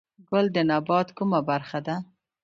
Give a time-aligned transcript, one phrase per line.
[0.29, 1.95] ګل د نبات کومه برخه ده؟